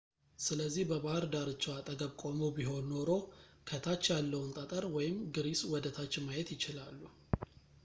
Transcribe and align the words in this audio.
ስለዚህ 0.43 0.83
በባህር 0.91 1.25
ዳርቻው 1.33 1.73
አጠገብ 1.79 2.13
ቆመው 2.21 2.49
ቢሆን 2.55 2.87
ኖሮ 2.93 3.09
ከታች 3.71 4.07
ያለውን 4.13 4.51
ጠጠር 4.57 4.85
ወይም 4.95 5.17
ግሪስ 5.37 5.63
ወደታች 5.75 6.15
ማየት 6.27 6.51
ይችላሉ 6.57 6.99